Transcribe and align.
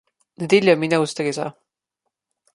Nedelja 0.43 0.75
mi 0.77 0.87
ne 0.89 0.99
ustreza. 1.05 1.47